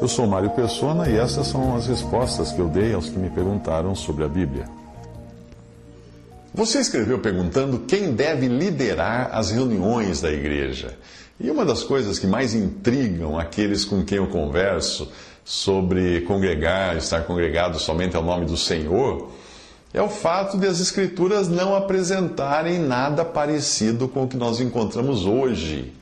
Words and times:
Eu 0.00 0.08
sou 0.08 0.26
Mário 0.26 0.50
Persona 0.50 1.08
e 1.08 1.16
essas 1.16 1.46
são 1.46 1.76
as 1.76 1.86
respostas 1.86 2.50
que 2.50 2.58
eu 2.58 2.68
dei 2.68 2.92
aos 2.94 3.08
que 3.08 3.18
me 3.18 3.30
perguntaram 3.30 3.94
sobre 3.94 4.24
a 4.24 4.28
Bíblia. 4.28 4.64
Você 6.52 6.80
escreveu 6.80 7.20
perguntando 7.20 7.78
quem 7.80 8.12
deve 8.12 8.48
liderar 8.48 9.30
as 9.32 9.52
reuniões 9.52 10.20
da 10.20 10.32
igreja. 10.32 10.98
E 11.38 11.48
uma 11.48 11.64
das 11.64 11.84
coisas 11.84 12.18
que 12.18 12.26
mais 12.26 12.52
intrigam 12.52 13.38
aqueles 13.38 13.84
com 13.84 14.04
quem 14.04 14.18
eu 14.18 14.26
converso 14.26 15.12
sobre 15.44 16.22
congregar, 16.22 16.96
estar 16.96 17.22
congregado 17.22 17.78
somente 17.78 18.16
ao 18.16 18.24
nome 18.24 18.46
do 18.46 18.56
Senhor, 18.56 19.30
é 19.94 20.02
o 20.02 20.08
fato 20.08 20.58
de 20.58 20.66
as 20.66 20.80
Escrituras 20.80 21.48
não 21.48 21.76
apresentarem 21.76 22.80
nada 22.80 23.24
parecido 23.24 24.08
com 24.08 24.24
o 24.24 24.28
que 24.28 24.36
nós 24.36 24.60
encontramos 24.60 25.24
hoje 25.24 25.99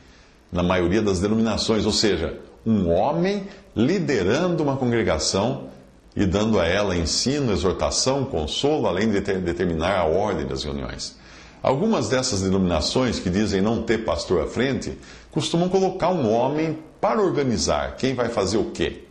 na 0.50 0.62
maioria 0.62 1.02
das 1.02 1.20
denominações, 1.20 1.84
ou 1.84 1.92
seja, 1.92 2.38
um 2.64 2.90
homem 2.90 3.46
liderando 3.74 4.62
uma 4.62 4.76
congregação 4.76 5.68
e 6.16 6.26
dando 6.26 6.58
a 6.58 6.66
ela 6.66 6.96
ensino, 6.96 7.52
exortação, 7.52 8.24
consolo, 8.24 8.86
além 8.86 9.10
de 9.10 9.20
ter, 9.20 9.38
determinar 9.40 9.98
a 9.98 10.04
ordem 10.04 10.46
das 10.46 10.64
reuniões. 10.64 11.16
Algumas 11.62 12.08
dessas 12.08 12.42
denominações 12.42 13.18
que 13.18 13.30
dizem 13.30 13.60
não 13.60 13.82
ter 13.82 14.04
pastor 14.04 14.42
à 14.42 14.46
frente 14.46 14.98
costumam 15.30 15.68
colocar 15.68 16.08
um 16.08 16.32
homem 16.32 16.78
para 17.00 17.20
organizar 17.20 17.96
quem 17.96 18.14
vai 18.14 18.28
fazer 18.28 18.58
o 18.58 18.70
quê. 18.70 19.04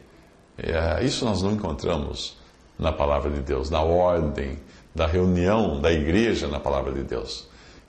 É, 0.57 1.03
isso 1.03 1.23
nós 1.23 1.41
não 1.41 1.51
encontramos 1.51 2.37
na 2.77 2.91
palavra 2.91 3.29
de 3.29 3.41
Deus, 3.41 3.69
na 3.69 3.81
ordem 3.81 4.57
da 4.93 5.05
reunião 5.05 5.79
da 5.79 5.91
igreja 5.91 6.47
na 6.47 6.59
palavra 6.59 6.91
de 6.91 7.03
Deus. 7.03 7.47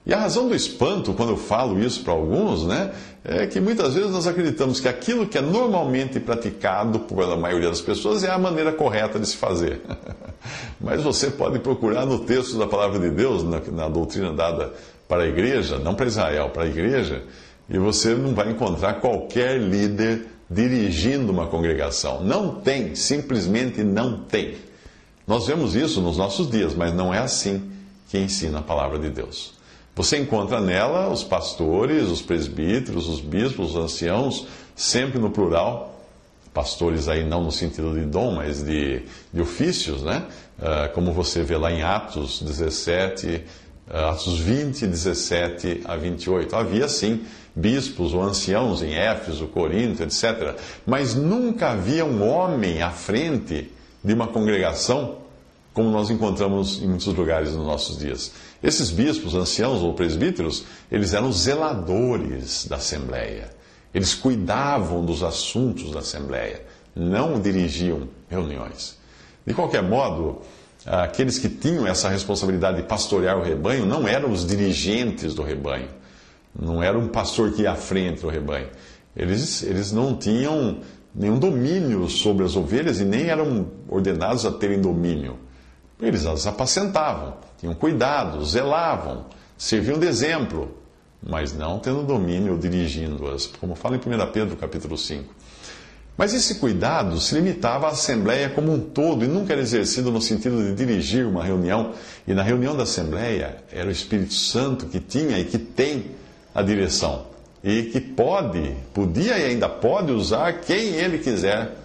E 0.09 0.15
a 0.15 0.17
razão 0.17 0.48
do 0.48 0.55
espanto, 0.55 1.12
quando 1.12 1.33
eu 1.33 1.37
falo 1.37 1.79
isso 1.79 2.03
para 2.03 2.15
alguns, 2.15 2.65
né, 2.65 2.93
é 3.23 3.47
que 3.47 3.61
muitas 3.61 3.93
vezes 3.93 4.11
nós 4.11 4.27
acreditamos 4.27 4.81
que 4.81 4.89
aquilo 4.89 5.27
que 5.27 5.37
é 5.37 5.43
normalmente 5.43 6.19
praticado 6.19 7.01
pela 7.01 7.37
maioria 7.37 7.69
das 7.69 7.83
pessoas 7.83 8.25
é 8.25 8.31
a 8.31 8.39
maneira 8.39 8.73
correta 8.73 9.20
de 9.20 9.28
se 9.28 9.37
fazer. 9.37 9.83
Mas 10.81 11.03
você 11.03 11.28
pode 11.31 11.59
procurar 11.59 12.06
no 12.06 12.20
texto 12.20 12.56
da 12.56 12.67
palavra 12.67 12.98
de 12.98 13.11
Deus, 13.11 13.45
na, 13.45 13.61
na 13.70 13.87
doutrina 13.87 14.33
dada 14.33 14.73
para 15.06 15.25
a 15.25 15.27
igreja, 15.27 15.78
não 15.78 15.95
para 15.95 16.06
Israel, 16.06 16.48
para 16.55 16.62
a 16.62 16.69
igreja, 16.69 17.25
e 17.69 17.78
você 17.78 18.15
não 18.15 18.34
vai 18.34 18.50
encontrar 18.50 18.95
qualquer 18.95 19.61
líder 19.61 20.27
dirigindo 20.48 21.31
uma 21.31 21.48
congregação. 21.48 22.25
Não 22.25 22.55
tem, 22.55 22.95
simplesmente 22.95 23.84
não 23.84 24.20
tem. 24.22 24.55
Nós 25.27 25.47
vemos 25.47 25.77
isso 25.77 26.00
nos 26.00 26.17
nossos 26.17 26.50
dias, 26.50 26.75
mas 26.75 26.95
não 26.95 27.12
é 27.12 27.19
assim 27.19 27.70
que 28.09 28.17
ensina 28.17 28.61
a 28.61 28.62
palavra 28.62 28.98
de 28.98 29.11
Deus. 29.11 29.58
Você 29.98 30.16
encontra 30.16 30.60
nela 30.60 31.08
os 31.08 31.24
pastores, 31.24 32.04
os 32.04 32.22
presbíteros, 32.22 33.08
os 33.08 33.20
bispos, 33.20 33.70
os 33.70 33.77
anciãos, 33.77 34.46
sempre 34.77 35.18
no 35.18 35.28
plural. 35.28 36.00
Pastores 36.54 37.08
aí 37.08 37.24
não 37.24 37.42
no 37.42 37.50
sentido 37.50 37.92
de 37.92 38.06
dom, 38.06 38.36
mas 38.36 38.62
de, 38.62 39.02
de 39.34 39.41
ofícios, 39.41 40.04
né? 40.04 40.24
Uh, 40.56 40.94
como 40.94 41.12
você 41.12 41.42
vê 41.42 41.56
lá 41.56 41.72
em 41.72 41.82
Atos 41.82 42.41
17, 42.41 43.42
uh, 43.91 43.96
Atos 44.12 44.38
20, 44.38 44.86
17 44.86 45.80
a 45.84 45.96
28. 45.96 46.54
Havia 46.54 46.86
sim 46.86 47.24
bispos 47.56 48.14
ou 48.14 48.22
anciãos 48.22 48.84
em 48.84 48.94
Éfeso, 48.94 49.48
Corinto, 49.48 50.04
etc. 50.04 50.54
Mas 50.86 51.16
nunca 51.16 51.70
havia 51.70 52.04
um 52.04 52.24
homem 52.24 52.82
à 52.82 52.91
frente 52.92 53.69
de 54.04 54.14
uma 54.14 54.28
congregação 54.28 55.26
como 55.72 55.91
nós 55.91 56.11
encontramos 56.11 56.83
em 56.83 56.88
muitos 56.88 57.06
lugares 57.06 57.52
nos 57.52 57.66
nossos 57.66 57.98
dias. 57.98 58.33
Esses 58.62 58.91
bispos, 58.91 59.34
anciãos 59.34 59.83
ou 59.83 59.94
presbíteros, 59.94 60.64
eles 60.91 61.14
eram 61.14 61.33
zeladores 61.33 62.66
da 62.66 62.77
Assembleia. 62.77 63.50
Eles 63.94 64.14
cuidavam 64.14 65.05
dos 65.05 65.22
assuntos 65.22 65.92
da 65.92 66.00
Assembleia, 66.00 66.62
não 66.94 67.41
dirigiam 67.41 68.08
reuniões. 68.28 68.98
De 69.47 69.55
qualquer 69.55 69.83
modo, 69.83 70.42
aqueles 70.84 71.38
que 71.38 71.48
tinham 71.48 71.86
essa 71.86 72.08
responsabilidade 72.08 72.78
de 72.78 72.82
pastorear 72.82 73.38
o 73.38 73.43
rebanho 73.43 73.87
não 73.87 74.06
eram 74.06 74.31
os 74.31 74.47
dirigentes 74.47 75.34
do 75.34 75.43
rebanho, 75.43 75.88
não 76.59 76.82
era 76.82 76.98
um 76.98 77.09
pastor 77.09 77.53
que 77.53 77.62
ia 77.62 77.72
à 77.72 77.76
frente 77.76 78.22
do 78.22 78.28
rebanho. 78.28 78.69
Eles, 79.16 79.62
eles 79.62 79.91
não 79.91 80.16
tinham 80.16 80.81
nenhum 81.14 81.38
domínio 81.38 82.09
sobre 82.09 82.44
as 82.44 82.56
ovelhas 82.56 83.00
e 83.00 83.04
nem 83.04 83.26
eram 83.26 83.69
ordenados 83.88 84.44
a 84.44 84.53
terem 84.53 84.81
domínio. 84.81 85.38
Eles 86.00 86.26
as 86.26 86.47
apacentavam, 86.47 87.34
tinham 87.59 87.75
cuidado, 87.75 88.44
zelavam, 88.44 89.26
serviam 89.56 89.98
de 89.98 90.06
exemplo, 90.06 90.76
mas 91.20 91.53
não 91.53 91.81
tendo 91.81 92.04
domínio 92.04 92.53
ou 92.53 92.59
dirigindo-as, 92.59 93.47
como 93.47 93.75
fala 93.75 93.97
em 93.97 93.98
1 93.98 94.32
Pedro 94.32 94.56
capítulo 94.56 94.97
5. 94.97 95.34
Mas 96.16 96.34
esse 96.34 96.56
cuidado 96.56 97.20
se 97.20 97.34
limitava 97.37 97.87
à 97.87 97.91
Assembleia 97.91 98.50
como 98.50 98.72
um 98.72 98.81
todo 98.81 99.25
e 99.25 99.28
nunca 99.28 99.53
era 99.53 99.62
exercido 99.62 100.10
no 100.10 100.20
sentido 100.20 100.64
de 100.64 100.75
dirigir 100.75 101.25
uma 101.25 101.44
reunião. 101.44 101.92
E 102.26 102.34
na 102.34 102.42
reunião 102.42 102.76
da 102.76 102.82
Assembleia 102.82 103.58
era 103.70 103.88
o 103.88 103.92
Espírito 103.92 104.34
Santo 104.34 104.87
que 104.87 104.98
tinha 104.98 105.38
e 105.38 105.44
que 105.44 105.58
tem 105.58 106.06
a 106.53 106.60
direção. 106.60 107.26
E 107.62 107.84
que 107.84 108.00
pode, 108.00 108.75
podia 108.92 109.38
e 109.38 109.44
ainda 109.44 109.69
pode 109.69 110.10
usar 110.10 110.54
quem 110.54 110.94
ele 110.94 111.19
quiser 111.19 111.76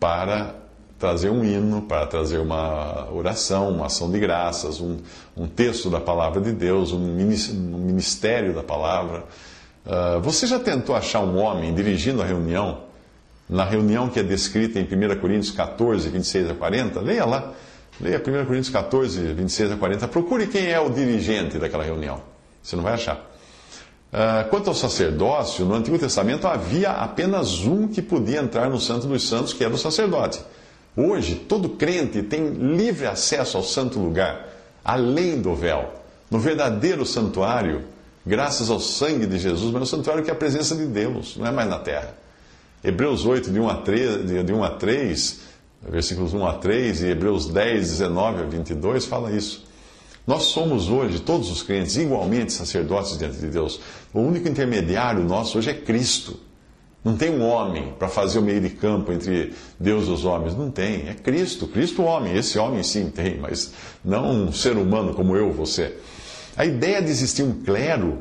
para 0.00 0.56
trazer 1.02 1.30
um 1.30 1.42
hino, 1.42 1.82
para 1.82 2.06
trazer 2.06 2.38
uma 2.38 3.12
oração, 3.12 3.70
uma 3.70 3.86
ação 3.86 4.08
de 4.08 4.20
graças, 4.20 4.80
um, 4.80 4.98
um 5.36 5.48
texto 5.48 5.90
da 5.90 5.98
palavra 5.98 6.40
de 6.40 6.52
Deus, 6.52 6.92
um 6.92 7.00
ministério 7.00 8.54
da 8.54 8.62
palavra. 8.62 9.24
Uh, 9.84 10.20
você 10.20 10.46
já 10.46 10.60
tentou 10.60 10.94
achar 10.94 11.18
um 11.18 11.38
homem 11.38 11.74
dirigindo 11.74 12.22
a 12.22 12.24
reunião, 12.24 12.84
na 13.50 13.64
reunião 13.64 14.08
que 14.08 14.20
é 14.20 14.22
descrita 14.22 14.78
em 14.78 14.84
1 14.84 15.18
Coríntios 15.18 15.50
14, 15.50 16.08
26 16.08 16.50
a 16.52 16.54
40? 16.54 17.00
Leia 17.00 17.24
lá. 17.24 17.52
Leia 18.00 18.18
1 18.18 18.46
Coríntios 18.46 18.70
14, 18.70 19.20
26 19.32 19.72
a 19.72 19.76
40. 19.76 20.06
Procure 20.06 20.46
quem 20.46 20.70
é 20.70 20.78
o 20.78 20.88
dirigente 20.88 21.58
daquela 21.58 21.82
reunião. 21.82 22.20
Você 22.62 22.76
não 22.76 22.84
vai 22.84 22.92
achar. 22.92 23.16
Uh, 24.12 24.48
quanto 24.50 24.68
ao 24.68 24.74
sacerdócio, 24.74 25.64
no 25.64 25.74
Antigo 25.74 25.98
Testamento 25.98 26.46
havia 26.46 26.92
apenas 26.92 27.66
um 27.66 27.88
que 27.88 28.00
podia 28.00 28.38
entrar 28.38 28.70
no 28.70 28.78
Santo 28.78 29.08
dos 29.08 29.28
Santos, 29.28 29.52
que 29.52 29.64
era 29.64 29.74
o 29.74 29.78
sacerdote. 29.78 30.38
Hoje, 30.96 31.34
todo 31.34 31.70
crente 31.70 32.22
tem 32.22 32.50
livre 32.50 33.06
acesso 33.06 33.56
ao 33.56 33.62
santo 33.62 33.98
lugar, 33.98 34.48
além 34.84 35.40
do 35.40 35.54
véu, 35.54 35.92
no 36.30 36.38
verdadeiro 36.38 37.06
santuário, 37.06 37.82
graças 38.26 38.70
ao 38.70 38.80
sangue 38.80 39.26
de 39.26 39.38
Jesus, 39.38 39.70
mas 39.72 39.80
no 39.80 39.86
santuário 39.86 40.22
que 40.22 40.30
é 40.30 40.32
a 40.32 40.36
presença 40.36 40.76
de 40.76 40.86
Deus, 40.86 41.36
não 41.36 41.46
é 41.46 41.50
mais 41.50 41.68
na 41.68 41.78
terra. 41.78 42.14
Hebreus 42.84 43.24
8, 43.24 43.50
de 43.50 43.60
1 43.60 43.68
a 43.68 43.74
3, 43.76 44.44
de 44.44 44.52
1 44.52 44.64
a 44.64 44.70
3 44.70 45.52
versículos 45.88 46.32
1 46.32 46.46
a 46.46 46.54
3 46.54 47.02
e 47.02 47.06
Hebreus 47.08 47.48
10, 47.48 47.90
19 47.90 48.42
a 48.42 48.46
22 48.46 49.04
fala 49.06 49.32
isso. 49.32 49.64
Nós 50.26 50.44
somos 50.44 50.88
hoje, 50.88 51.20
todos 51.20 51.50
os 51.50 51.62
crentes, 51.62 51.96
igualmente 51.96 52.52
sacerdotes 52.52 53.18
diante 53.18 53.38
de 53.38 53.48
Deus. 53.48 53.80
O 54.14 54.20
único 54.20 54.48
intermediário 54.48 55.24
nosso 55.24 55.58
hoje 55.58 55.70
é 55.70 55.74
Cristo. 55.74 56.38
Não 57.04 57.16
tem 57.16 57.30
um 57.30 57.42
homem 57.42 57.94
para 57.98 58.08
fazer 58.08 58.38
o 58.38 58.42
meio 58.42 58.60
de 58.60 58.70
campo 58.70 59.12
entre 59.12 59.52
Deus 59.78 60.06
e 60.06 60.10
os 60.10 60.24
homens. 60.24 60.54
Não 60.54 60.70
tem. 60.70 61.08
É 61.08 61.14
Cristo. 61.14 61.66
Cristo, 61.66 62.02
homem. 62.02 62.36
Esse 62.36 62.58
homem 62.58 62.82
sim 62.82 63.10
tem, 63.10 63.38
mas 63.38 63.72
não 64.04 64.30
um 64.30 64.52
ser 64.52 64.76
humano 64.76 65.12
como 65.12 65.36
eu, 65.36 65.52
você. 65.52 65.96
A 66.56 66.64
ideia 66.64 67.02
de 67.02 67.10
existir 67.10 67.42
um 67.42 67.62
clero, 67.62 68.18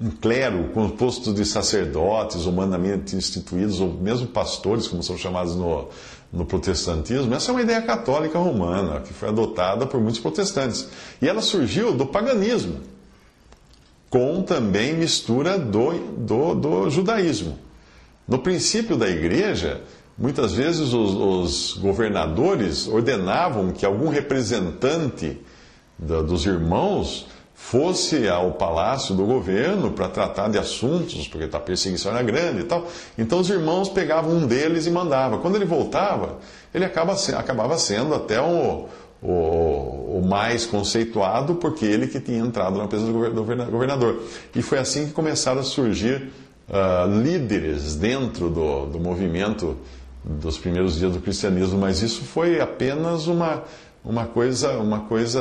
um 0.00 0.10
clero 0.10 0.70
composto 0.74 1.32
de 1.32 1.44
sacerdotes 1.44 2.46
humanamente 2.46 3.14
instituídos, 3.14 3.80
ou 3.80 3.92
mesmo 3.92 4.26
pastores, 4.26 4.88
como 4.88 5.02
são 5.02 5.16
chamados 5.16 5.54
no, 5.54 5.88
no 6.32 6.44
protestantismo, 6.44 7.34
essa 7.34 7.50
é 7.50 7.52
uma 7.52 7.62
ideia 7.62 7.82
católica 7.82 8.38
romana, 8.38 9.00
que 9.00 9.12
foi 9.12 9.28
adotada 9.28 9.86
por 9.86 10.00
muitos 10.00 10.20
protestantes. 10.20 10.88
E 11.20 11.28
ela 11.28 11.42
surgiu 11.42 11.92
do 11.92 12.06
paganismo, 12.06 12.80
com 14.08 14.42
também 14.42 14.94
mistura 14.94 15.58
do, 15.58 15.92
do, 15.92 16.54
do 16.54 16.90
judaísmo. 16.90 17.69
No 18.26 18.38
princípio 18.38 18.96
da 18.96 19.08
igreja, 19.08 19.80
muitas 20.16 20.52
vezes 20.52 20.92
os, 20.92 21.14
os 21.14 21.78
governadores 21.78 22.86
ordenavam 22.86 23.72
que 23.72 23.84
algum 23.84 24.08
representante 24.08 25.38
da, 25.98 26.22
dos 26.22 26.46
irmãos 26.46 27.26
fosse 27.60 28.26
ao 28.26 28.52
palácio 28.52 29.14
do 29.14 29.24
governo 29.26 29.92
para 29.92 30.08
tratar 30.08 30.48
de 30.48 30.58
assuntos, 30.58 31.28
porque 31.28 31.54
a 31.54 31.60
perseguição 31.60 32.10
era 32.10 32.22
grande 32.22 32.60
e 32.60 32.64
tal. 32.64 32.86
Então 33.18 33.38
os 33.38 33.50
irmãos 33.50 33.88
pegavam 33.88 34.32
um 34.32 34.46
deles 34.46 34.86
e 34.86 34.90
mandavam. 34.90 35.40
Quando 35.40 35.56
ele 35.56 35.66
voltava, 35.66 36.38
ele 36.74 36.84
acaba, 36.84 37.14
acabava 37.36 37.76
sendo 37.76 38.14
até 38.14 38.40
o, 38.40 38.86
o, 39.22 40.18
o, 40.18 40.26
mais 40.26 40.64
conceituado, 40.64 41.56
porque 41.56 41.84
ele 41.84 42.06
que 42.06 42.18
tinha 42.18 42.38
entrado 42.38 42.78
na 42.78 42.88
presença 42.88 43.12
do 43.12 43.44
governador. 43.70 44.22
E 44.54 44.62
foi 44.62 44.78
assim 44.78 45.06
que 45.06 45.12
começaram 45.12 45.60
a 45.60 45.64
surgir 45.64 46.32
uh, 46.70 47.20
líderes 47.20 47.96
dentro 47.96 48.48
do, 48.48 48.86
do 48.86 49.00
movimento 49.00 49.76
dos 50.24 50.58
primeiros 50.58 50.98
dias 50.98 51.12
do 51.12 51.20
cristianismo, 51.20 51.78
mas 51.78 52.02
isso 52.02 52.22
foi 52.22 52.60
apenas 52.60 53.26
uma, 53.26 53.64
uma, 54.04 54.26
coisa, 54.26 54.78
uma 54.78 55.00
coisa 55.00 55.40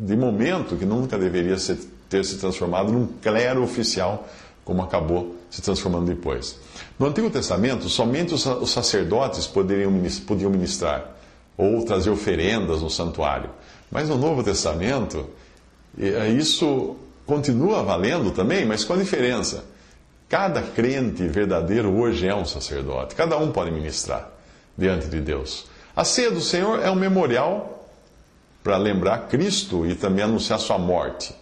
de 0.00 0.16
momento 0.16 0.76
que 0.76 0.84
nunca 0.84 1.18
deveria 1.18 1.58
ser, 1.58 1.78
ter 2.08 2.24
se 2.24 2.38
transformado 2.38 2.92
num 2.92 3.06
clero 3.20 3.62
oficial, 3.62 4.26
como 4.64 4.82
acabou 4.82 5.36
se 5.50 5.60
transformando 5.60 6.06
depois. 6.06 6.58
No 6.98 7.06
Antigo 7.06 7.28
Testamento, 7.28 7.88
somente 7.88 8.32
os 8.34 8.70
sacerdotes 8.70 9.46
poderiam, 9.46 9.92
podiam 10.26 10.50
ministrar 10.50 11.16
ou 11.56 11.84
trazer 11.84 12.10
oferendas 12.10 12.80
no 12.80 12.88
santuário. 12.88 13.50
Mas 13.90 14.08
no 14.08 14.16
Novo 14.16 14.42
Testamento, 14.42 15.26
isso 16.38 16.96
continua 17.26 17.82
valendo 17.82 18.30
também, 18.30 18.64
mas 18.64 18.84
com 18.84 18.94
a 18.94 18.96
diferença. 18.96 19.64
Cada 20.32 20.62
crente 20.62 21.28
verdadeiro 21.28 21.94
hoje 21.94 22.26
é 22.26 22.34
um 22.34 22.46
sacerdote. 22.46 23.14
Cada 23.14 23.36
um 23.36 23.52
pode 23.52 23.70
ministrar 23.70 24.30
diante 24.78 25.06
de 25.06 25.20
Deus. 25.20 25.66
A 25.94 26.04
ceia 26.04 26.30
do 26.30 26.40
Senhor 26.40 26.80
é 26.82 26.90
um 26.90 26.94
memorial 26.94 27.86
para 28.64 28.78
lembrar 28.78 29.28
Cristo 29.28 29.84
e 29.84 29.94
também 29.94 30.24
anunciar 30.24 30.58
sua 30.58 30.78
morte. 30.78 31.34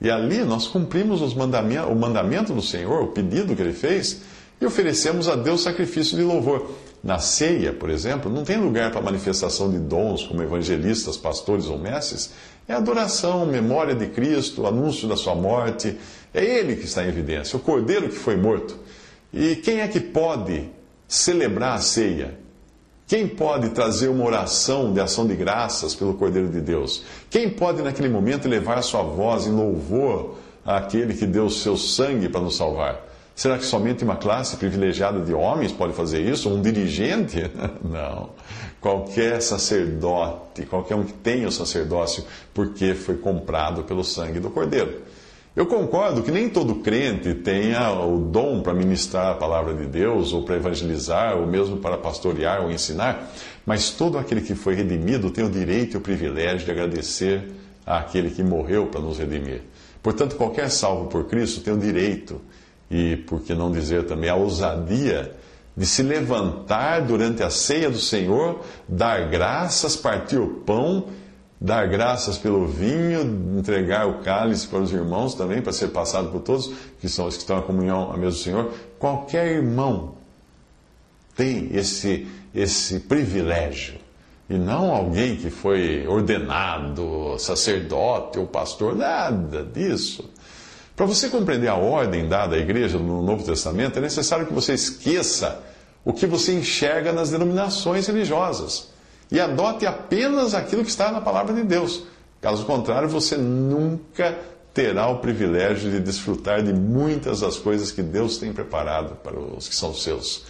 E 0.00 0.10
ali 0.10 0.38
nós 0.44 0.66
cumprimos 0.66 1.20
os 1.20 1.34
mandamentos, 1.34 1.90
o 1.90 1.94
mandamento 1.94 2.54
do 2.54 2.62
Senhor, 2.62 3.02
o 3.02 3.08
pedido 3.08 3.54
que 3.54 3.60
ele 3.60 3.74
fez, 3.74 4.22
e 4.58 4.64
oferecemos 4.64 5.28
a 5.28 5.36
Deus 5.36 5.60
sacrifício 5.60 6.16
de 6.16 6.22
louvor. 6.22 6.70
Na 7.02 7.18
ceia, 7.18 7.72
por 7.72 7.90
exemplo, 7.90 8.30
não 8.30 8.44
tem 8.44 8.56
lugar 8.56 8.90
para 8.90 9.00
manifestação 9.00 9.70
de 9.70 9.78
dons 9.78 10.24
como 10.24 10.42
evangelistas, 10.42 11.16
pastores 11.16 11.66
ou 11.66 11.78
mestres. 11.78 12.32
É 12.66 12.74
adoração, 12.74 13.46
memória 13.46 13.94
de 13.94 14.06
Cristo, 14.08 14.66
anúncio 14.66 15.08
da 15.08 15.16
sua 15.16 15.34
morte. 15.34 15.96
É 16.34 16.44
Ele 16.44 16.76
que 16.76 16.84
está 16.84 17.04
em 17.04 17.08
evidência, 17.08 17.56
o 17.56 17.60
Cordeiro 17.60 18.08
que 18.08 18.16
foi 18.16 18.36
morto. 18.36 18.76
E 19.32 19.56
quem 19.56 19.80
é 19.80 19.88
que 19.88 20.00
pode 20.00 20.68
celebrar 21.06 21.76
a 21.76 21.80
ceia? 21.80 22.38
Quem 23.06 23.26
pode 23.26 23.70
trazer 23.70 24.08
uma 24.08 24.24
oração 24.24 24.92
de 24.92 25.00
ação 25.00 25.26
de 25.26 25.34
graças 25.34 25.94
pelo 25.94 26.12
Cordeiro 26.14 26.48
de 26.48 26.60
Deus? 26.60 27.04
Quem 27.30 27.48
pode, 27.48 27.80
naquele 27.80 28.08
momento, 28.08 28.46
levar 28.46 28.82
sua 28.82 29.02
voz 29.02 29.46
em 29.46 29.50
louvor 29.50 30.36
àquele 30.62 31.14
que 31.14 31.24
deu 31.24 31.46
o 31.46 31.50
seu 31.50 31.74
sangue 31.76 32.28
para 32.28 32.42
nos 32.42 32.56
salvar? 32.56 33.07
Será 33.38 33.56
que 33.56 33.64
somente 33.64 34.02
uma 34.02 34.16
classe 34.16 34.56
privilegiada 34.56 35.20
de 35.20 35.32
homens 35.32 35.70
pode 35.70 35.92
fazer 35.92 36.20
isso? 36.28 36.52
Um 36.52 36.60
dirigente? 36.60 37.48
Não. 37.80 38.30
Qualquer 38.80 39.40
sacerdote, 39.40 40.66
qualquer 40.66 40.96
um 40.96 41.04
que 41.04 41.12
tenha 41.12 41.46
o 41.46 41.52
sacerdócio, 41.52 42.24
porque 42.52 42.94
foi 42.94 43.16
comprado 43.16 43.84
pelo 43.84 44.02
sangue 44.02 44.40
do 44.40 44.50
Cordeiro. 44.50 45.02
Eu 45.54 45.66
concordo 45.66 46.20
que 46.24 46.32
nem 46.32 46.48
todo 46.48 46.80
crente 46.80 47.32
tenha 47.32 47.92
o 47.92 48.18
dom 48.18 48.60
para 48.60 48.74
ministrar 48.74 49.30
a 49.30 49.34
palavra 49.36 49.72
de 49.72 49.86
Deus, 49.86 50.32
ou 50.32 50.42
para 50.42 50.56
evangelizar, 50.56 51.36
ou 51.36 51.46
mesmo 51.46 51.76
para 51.76 51.96
pastorear 51.96 52.64
ou 52.64 52.72
ensinar, 52.72 53.30
mas 53.64 53.90
todo 53.90 54.18
aquele 54.18 54.40
que 54.40 54.56
foi 54.56 54.74
redimido 54.74 55.30
tem 55.30 55.44
o 55.44 55.48
direito 55.48 55.94
e 55.94 55.96
o 55.96 56.00
privilégio 56.00 56.64
de 56.64 56.72
agradecer 56.72 57.52
àquele 57.86 58.30
que 58.32 58.42
morreu 58.42 58.86
para 58.86 59.00
nos 59.00 59.16
redimir. 59.16 59.62
Portanto, 60.02 60.34
qualquer 60.34 60.68
salvo 60.72 61.06
por 61.06 61.26
Cristo 61.26 61.60
tem 61.60 61.72
o 61.72 61.78
direito, 61.78 62.40
e 62.90 63.16
por 63.16 63.40
que 63.40 63.54
não 63.54 63.70
dizer 63.70 64.04
também 64.04 64.30
a 64.30 64.36
ousadia, 64.36 65.34
de 65.76 65.86
se 65.86 66.02
levantar 66.02 67.02
durante 67.02 67.42
a 67.42 67.50
ceia 67.50 67.90
do 67.90 67.98
Senhor, 67.98 68.60
dar 68.88 69.28
graças, 69.28 69.94
partir 69.94 70.38
o 70.38 70.48
pão 70.48 71.06
dar 71.60 71.88
graças 71.88 72.38
pelo 72.38 72.66
vinho, 72.66 73.58
entregar 73.58 74.06
o 74.06 74.20
cálice 74.20 74.66
para 74.66 74.78
os 74.78 74.92
irmãos 74.92 75.34
também, 75.34 75.60
para 75.60 75.72
ser 75.72 75.88
passado 75.88 76.30
por 76.30 76.40
todos, 76.40 76.70
que 77.00 77.08
são 77.08 77.26
os 77.26 77.34
que 77.34 77.40
estão 77.40 77.58
em 77.58 77.62
comunhão 77.62 78.12
a 78.12 78.16
mesmo 78.16 78.38
Senhor. 78.38 78.72
Qualquer 78.98 79.48
irmão 79.48 80.14
tem 81.36 81.68
esse, 81.72 82.28
esse 82.54 83.00
privilégio. 83.00 83.96
E 84.48 84.54
não 84.54 84.94
alguém 84.94 85.36
que 85.36 85.50
foi 85.50 86.06
ordenado, 86.06 87.36
sacerdote 87.38 88.38
ou 88.38 88.46
pastor, 88.46 88.96
nada 88.96 89.62
disso. 89.62 90.30
Para 90.98 91.06
você 91.06 91.28
compreender 91.28 91.68
a 91.68 91.76
ordem 91.76 92.26
dada 92.26 92.56
à 92.56 92.58
igreja 92.58 92.98
no 92.98 93.22
Novo 93.22 93.44
Testamento, 93.44 93.96
é 93.96 94.02
necessário 94.02 94.46
que 94.46 94.52
você 94.52 94.74
esqueça 94.74 95.62
o 96.04 96.12
que 96.12 96.26
você 96.26 96.52
enxerga 96.52 97.12
nas 97.12 97.30
denominações 97.30 98.08
religiosas 98.08 98.88
e 99.30 99.38
adote 99.38 99.86
apenas 99.86 100.54
aquilo 100.54 100.82
que 100.82 100.90
está 100.90 101.12
na 101.12 101.20
palavra 101.20 101.54
de 101.54 101.62
Deus. 101.62 102.02
Caso 102.40 102.66
contrário, 102.66 103.08
você 103.08 103.36
nunca 103.36 104.36
terá 104.74 105.06
o 105.08 105.20
privilégio 105.20 105.88
de 105.88 106.00
desfrutar 106.00 106.64
de 106.64 106.72
muitas 106.72 107.42
das 107.42 107.56
coisas 107.56 107.92
que 107.92 108.02
Deus 108.02 108.36
tem 108.36 108.52
preparado 108.52 109.14
para 109.22 109.38
os 109.38 109.68
que 109.68 109.76
são 109.76 109.94
seus. 109.94 110.46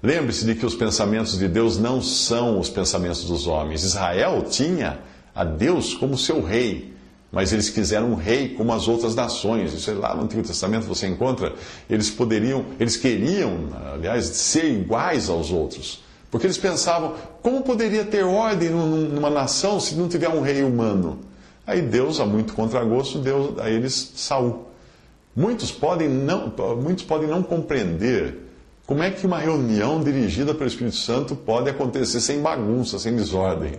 Lembre-se 0.00 0.44
de 0.44 0.54
que 0.54 0.64
os 0.64 0.76
pensamentos 0.76 1.36
de 1.36 1.48
Deus 1.48 1.76
não 1.76 2.00
são 2.00 2.60
os 2.60 2.70
pensamentos 2.70 3.24
dos 3.24 3.48
homens. 3.48 3.82
Israel 3.82 4.44
tinha 4.48 5.00
a 5.34 5.42
Deus 5.42 5.92
como 5.92 6.16
seu 6.16 6.40
rei, 6.40 6.91
mas 7.32 7.50
eles 7.50 7.70
quiseram 7.70 8.10
um 8.12 8.14
rei 8.14 8.50
como 8.50 8.74
as 8.74 8.86
outras 8.86 9.14
nações. 9.14 9.72
Isso 9.72 9.90
é 9.90 9.94
lá 9.94 10.14
no 10.14 10.24
Antigo 10.24 10.42
Testamento 10.42 10.86
você 10.86 11.06
encontra. 11.06 11.54
Eles 11.88 12.10
poderiam, 12.10 12.66
eles 12.78 12.94
queriam, 12.98 13.70
aliás, 13.94 14.26
ser 14.26 14.70
iguais 14.70 15.30
aos 15.30 15.50
outros. 15.50 16.02
Porque 16.30 16.46
eles 16.46 16.58
pensavam, 16.58 17.14
como 17.40 17.62
poderia 17.62 18.04
ter 18.04 18.22
ordem 18.22 18.68
numa 18.68 19.30
nação 19.30 19.80
se 19.80 19.94
não 19.94 20.08
tiver 20.08 20.28
um 20.28 20.42
rei 20.42 20.62
humano? 20.62 21.20
Aí 21.66 21.80
Deus, 21.80 22.20
a 22.20 22.26
muito 22.26 22.52
contragosto, 22.52 23.18
deu 23.18 23.56
a 23.58 23.70
eles 23.70 24.12
Saul. 24.16 24.66
Muitos 25.34 25.72
podem 25.72 26.08
não, 26.08 26.52
muitos 26.82 27.04
podem 27.04 27.28
não 27.28 27.42
compreender 27.42 28.42
como 28.86 29.02
é 29.02 29.10
que 29.10 29.26
uma 29.26 29.38
reunião 29.38 30.02
dirigida 30.02 30.52
pelo 30.52 30.68
Espírito 30.68 30.96
Santo 30.96 31.34
pode 31.34 31.70
acontecer 31.70 32.20
sem 32.20 32.42
bagunça, 32.42 32.98
sem 32.98 33.16
desordem. 33.16 33.72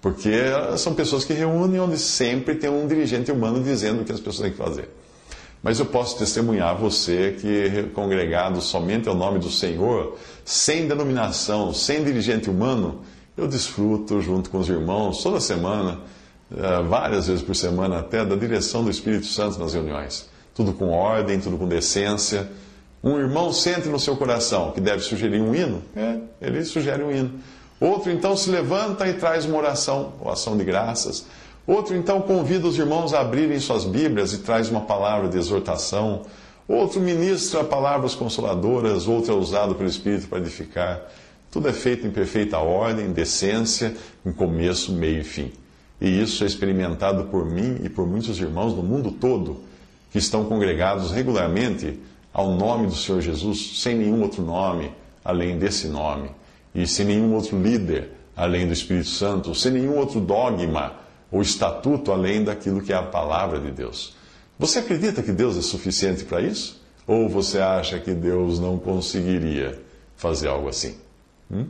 Porque 0.00 0.32
são 0.78 0.94
pessoas 0.94 1.24
que 1.24 1.32
reúnem 1.32 1.80
onde 1.80 1.98
sempre 1.98 2.54
tem 2.54 2.70
um 2.70 2.86
dirigente 2.86 3.30
humano 3.30 3.62
dizendo 3.62 4.02
o 4.02 4.04
que 4.04 4.12
as 4.12 4.20
pessoas 4.20 4.42
têm 4.42 4.50
que 4.52 4.56
fazer. 4.56 4.88
Mas 5.62 5.78
eu 5.78 5.84
posso 5.86 6.16
testemunhar 6.18 6.70
a 6.70 6.74
você 6.74 7.36
que, 7.38 7.90
congregado 7.92 8.62
somente 8.62 9.08
ao 9.08 9.14
nome 9.14 9.38
do 9.38 9.50
Senhor, 9.50 10.16
sem 10.42 10.88
denominação, 10.88 11.74
sem 11.74 12.02
dirigente 12.02 12.48
humano, 12.48 13.02
eu 13.36 13.46
desfruto 13.46 14.22
junto 14.22 14.48
com 14.48 14.58
os 14.58 14.70
irmãos 14.70 15.22
toda 15.22 15.38
semana, 15.38 16.00
eh, 16.50 16.82
várias 16.88 17.26
vezes 17.26 17.42
por 17.42 17.54
semana 17.54 17.98
até, 17.98 18.24
da 18.24 18.36
direção 18.36 18.82
do 18.82 18.90
Espírito 18.90 19.26
Santo 19.26 19.58
nas 19.58 19.74
reuniões. 19.74 20.30
Tudo 20.54 20.72
com 20.72 20.88
ordem, 20.88 21.38
tudo 21.38 21.58
com 21.58 21.68
decência. 21.68 22.50
Um 23.04 23.18
irmão 23.18 23.52
sente 23.52 23.88
no 23.88 23.98
seu 23.98 24.16
coração 24.16 24.72
que 24.72 24.80
deve 24.80 25.02
sugerir 25.02 25.40
um 25.40 25.54
hino, 25.54 25.82
é, 25.94 26.18
ele 26.40 26.64
sugere 26.64 27.02
um 27.02 27.10
hino. 27.10 27.32
Outro 27.80 28.12
então 28.12 28.36
se 28.36 28.50
levanta 28.50 29.08
e 29.08 29.14
traz 29.14 29.46
uma 29.46 29.56
oração, 29.56 30.12
ou 30.20 30.30
ação 30.30 30.56
de 30.56 30.64
graças. 30.64 31.24
Outro, 31.66 31.96
então, 31.96 32.20
convida 32.20 32.66
os 32.66 32.78
irmãos 32.78 33.14
a 33.14 33.20
abrirem 33.20 33.60
suas 33.60 33.84
Bíblias 33.84 34.32
e 34.32 34.38
traz 34.38 34.68
uma 34.68 34.80
palavra 34.80 35.28
de 35.28 35.38
exortação. 35.38 36.22
Outro 36.66 37.00
ministra 37.00 37.64
palavras 37.64 38.14
consoladoras, 38.14 39.06
outro 39.06 39.32
é 39.32 39.36
usado 39.36 39.74
pelo 39.74 39.88
Espírito 39.88 40.28
para 40.28 40.38
edificar. 40.38 41.00
Tudo 41.50 41.68
é 41.68 41.72
feito 41.72 42.06
em 42.06 42.10
perfeita 42.10 42.58
ordem, 42.58 43.12
decência, 43.12 43.94
em 44.24 44.32
começo, 44.32 44.92
meio 44.92 45.20
e 45.20 45.24
fim. 45.24 45.52
E 46.00 46.20
isso 46.20 46.44
é 46.44 46.46
experimentado 46.46 47.24
por 47.24 47.44
mim 47.44 47.78
e 47.82 47.88
por 47.88 48.06
muitos 48.06 48.38
irmãos 48.40 48.74
no 48.74 48.82
mundo 48.82 49.12
todo, 49.12 49.60
que 50.10 50.18
estão 50.18 50.44
congregados 50.44 51.10
regularmente 51.10 52.00
ao 52.32 52.52
nome 52.52 52.86
do 52.86 52.94
Senhor 52.94 53.20
Jesus, 53.20 53.80
sem 53.80 53.96
nenhum 53.96 54.22
outro 54.22 54.42
nome 54.42 54.90
além 55.24 55.58
desse 55.58 55.88
nome, 55.88 56.30
e 56.74 56.86
sem 56.86 57.06
nenhum 57.06 57.34
outro 57.34 57.60
líder 57.60 58.12
além 58.36 58.66
do 58.66 58.72
Espírito 58.72 59.08
Santo, 59.08 59.54
sem 59.54 59.72
nenhum 59.72 59.96
outro 59.96 60.20
dogma 60.20 60.94
o 61.30 61.40
estatuto 61.40 62.10
além 62.10 62.42
daquilo 62.42 62.82
que 62.82 62.92
é 62.92 62.96
a 62.96 63.02
palavra 63.02 63.60
de 63.60 63.70
Deus. 63.70 64.16
Você 64.58 64.78
acredita 64.78 65.22
que 65.22 65.32
Deus 65.32 65.56
é 65.56 65.62
suficiente 65.62 66.24
para 66.24 66.40
isso? 66.40 66.80
Ou 67.06 67.28
você 67.28 67.58
acha 67.58 67.98
que 67.98 68.12
Deus 68.12 68.58
não 68.58 68.78
conseguiria 68.78 69.80
fazer 70.16 70.48
algo 70.48 70.68
assim? 70.68 70.96
Hum? 71.50 71.66